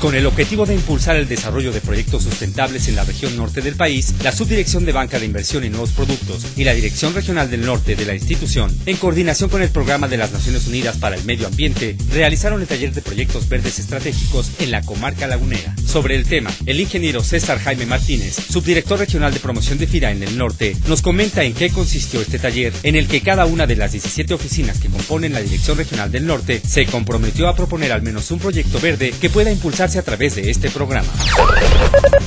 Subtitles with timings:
[0.00, 3.74] Con el objetivo de impulsar el desarrollo de proyectos sustentables en la región norte del
[3.74, 7.66] país, la Subdirección de Banca de Inversión y Nuevos Productos y la Dirección Regional del
[7.66, 11.24] Norte de la institución, en coordinación con el Programa de las Naciones Unidas para el
[11.24, 15.74] Medio Ambiente, realizaron el taller de proyectos verdes estratégicos en la comarca lagunera.
[15.84, 20.22] Sobre el tema, el ingeniero César Jaime Martínez, subdirector regional de promoción de FIRA en
[20.22, 23.74] el norte, nos comenta en qué consistió este taller, en el que cada una de
[23.74, 28.02] las 17 oficinas que componen la Dirección Regional del Norte se comprometió a proponer al
[28.02, 31.08] menos un proyecto verde que pueda impulsar a través de este programa.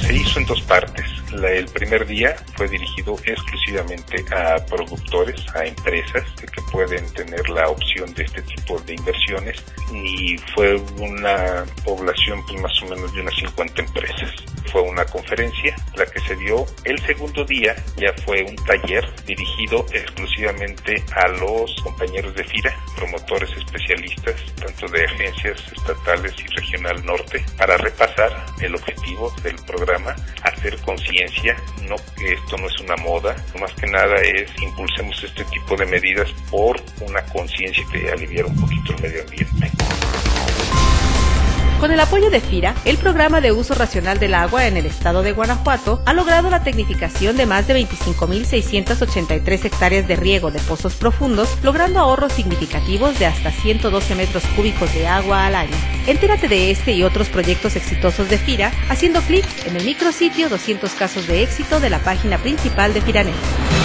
[0.00, 1.17] Se hizo en dos partes.
[1.44, 8.12] El primer día fue dirigido exclusivamente a productores, a empresas que pueden tener la opción
[8.14, 9.62] de este tipo de inversiones
[9.92, 15.74] y fue una población pues, más o menos de unas 50 empresas fue una conferencia
[15.96, 16.66] la que se dio.
[16.84, 23.50] El segundo día ya fue un taller dirigido exclusivamente a los compañeros de FIRA, promotores
[23.56, 30.78] especialistas, tanto de agencias estatales y regional norte, para repasar el objetivo del programa, hacer
[30.80, 31.27] conciencia,
[31.88, 35.86] no que esto no es una moda, más que nada es impulsemos este tipo de
[35.86, 39.70] medidas por una conciencia que aliviara un poquito el medio ambiente.
[41.78, 45.22] Con el apoyo de FIRA, el programa de uso racional del agua en el estado
[45.22, 50.96] de Guanajuato ha logrado la tecnificación de más de 25.683 hectáreas de riego de pozos
[50.96, 55.76] profundos, logrando ahorros significativos de hasta 112 metros cúbicos de agua al año.
[56.08, 60.90] Entérate de este y otros proyectos exitosos de FIRA haciendo clic en el micrositio 200
[60.94, 63.77] casos de éxito de la página principal de FIRANET.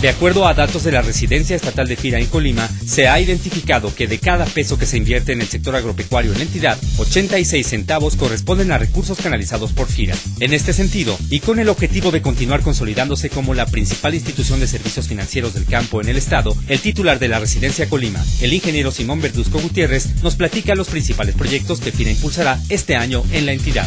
[0.00, 3.92] De acuerdo a datos de la Residencia Estatal de FIRA en Colima, se ha identificado
[3.92, 7.66] que de cada peso que se invierte en el sector agropecuario en la entidad, 86
[7.66, 10.14] centavos corresponden a recursos canalizados por FIRA.
[10.38, 14.68] En este sentido, y con el objetivo de continuar consolidándose como la principal institución de
[14.68, 18.92] servicios financieros del campo en el Estado, el titular de la Residencia Colima, el ingeniero
[18.92, 23.52] Simón Verduzco Gutiérrez, nos platica los principales proyectos que FIRA impulsará este año en la
[23.52, 23.86] entidad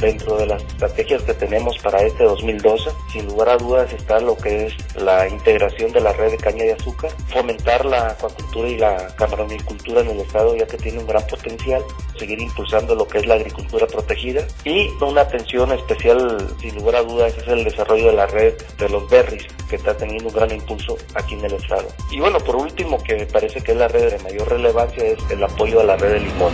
[0.00, 4.36] dentro de las estrategias que tenemos para este 2012, sin lugar a dudas está lo
[4.36, 8.76] que es la integración de la red de caña de azúcar, fomentar la acuacultura y
[8.76, 11.82] la camaronicultura en el estado ya que tiene un gran potencial,
[12.18, 17.02] seguir impulsando lo que es la agricultura protegida y una atención especial, sin lugar a
[17.02, 20.50] dudas, es el desarrollo de la red de los berries que está teniendo un gran
[20.50, 21.88] impulso aquí en el estado.
[22.10, 25.18] Y bueno, por último, que me parece que es la red de mayor relevancia, es
[25.30, 26.52] el apoyo a la red de limón.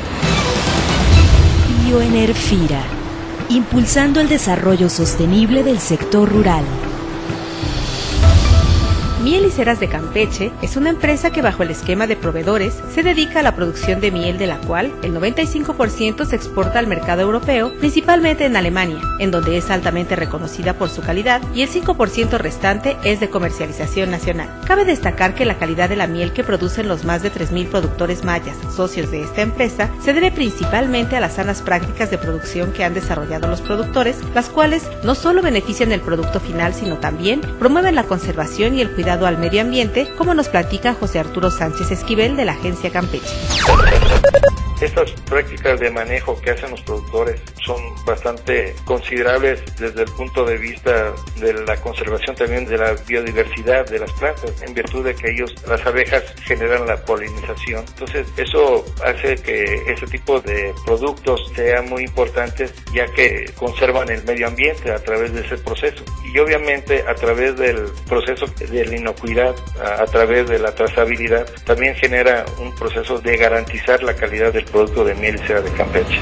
[1.85, 3.04] Bioenerfira
[3.49, 6.65] impulsando el desarrollo sostenible del sector rural.
[9.25, 13.03] Miel y Ceras de Campeche es una empresa que bajo el esquema de proveedores se
[13.03, 17.23] dedica a la producción de miel de la cual el 95% se exporta al mercado
[17.23, 22.37] europeo, principalmente en Alemania, en donde es altamente reconocida por su calidad y el 5%
[22.37, 24.61] restante es de comercialización nacional.
[24.67, 28.25] Cabe destacar que la calidad de la miel que producen los más de 3.000 productores
[28.25, 32.85] mayas, socios de esta empresa, se debe principalmente a las sanas prácticas de producción que
[32.85, 37.95] han desarrollado los productores, las cuales no solo benefician el producto final, sino también promueven
[37.95, 42.37] la conservación y el cuidado al medio ambiente, como nos platica José Arturo Sánchez Esquivel
[42.37, 43.35] de la agencia Campeche.
[44.81, 50.59] Estas prácticas de manejo que hacen los productores son bastante considerables desde el punto de
[50.59, 55.31] vista de la conservación también de la biodiversidad de las plantas, en virtud de que
[55.31, 57.85] ellos, las abejas, generan la polinización.
[57.89, 64.23] Entonces, eso hace que ese tipo de productos sean muy importantes ya que conservan el
[64.25, 66.05] medio ambiente a través de ese proceso.
[66.33, 71.95] Y obviamente a través del proceso de la inocuidad, a, través de la trazabilidad, también
[71.95, 76.21] genera un proceso de garantizar la calidad del producto de miel y cera de Campeche.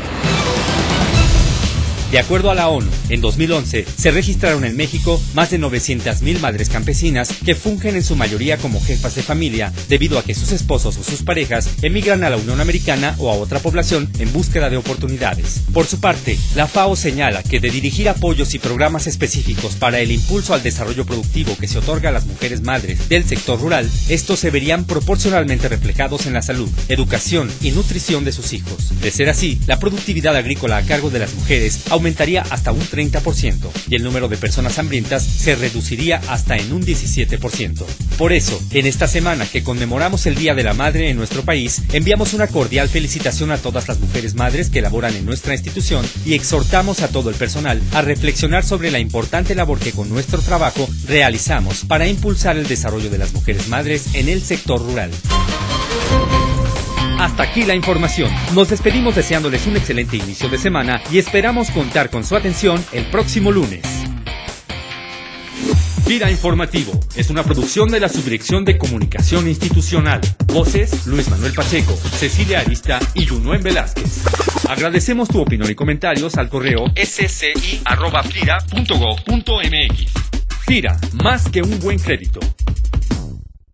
[2.12, 6.68] De acuerdo a la ONU, en 2011 se registraron en México más de 900.000 madres
[6.68, 10.98] campesinas que fungen en su mayoría como jefas de familia debido a que sus esposos
[10.98, 14.76] o sus parejas emigran a la Unión Americana o a otra población en búsqueda de
[14.76, 15.62] oportunidades.
[15.72, 20.12] Por su parte, la FAO señala que de dirigir apoyos y programas específicos para el
[20.12, 24.38] impulso al desarrollo productivo que se otorga a las mujeres madres del sector rural, estos
[24.38, 29.00] se verían proporcionalmente reflejados en la salud, educación y nutrición de sus hijos.
[29.00, 33.70] De ser así, la productividad agrícola a cargo de las mujeres aumentaría hasta un 30%
[33.88, 37.84] y el número de personas hambrientas se reduciría hasta en un 17%.
[38.18, 41.80] Por eso, en esta semana que conmemoramos el Día de la Madre en nuestro país,
[41.92, 46.34] enviamos una cordial felicitación a todas las mujeres madres que laboran en nuestra institución y
[46.34, 50.88] exhortamos a todo el personal a reflexionar sobre la importante labor que con nuestro trabajo
[51.06, 55.12] realizamos para impulsar el desarrollo de las mujeres madres en el sector rural.
[57.22, 58.28] Hasta aquí la información.
[58.52, 63.04] Nos despedimos deseándoles un excelente inicio de semana y esperamos contar con su atención el
[63.06, 63.82] próximo lunes.
[66.04, 70.20] Gira Informativo es una producción de la Subdirección de Comunicación Institucional.
[70.46, 74.24] Voces Luis Manuel Pacheco, Cecilia Arista y Junuen Velázquez.
[74.68, 77.82] Agradecemos tu opinión y comentarios al correo sci.gira.gov.mx.
[80.66, 82.40] Gira, más que un buen crédito.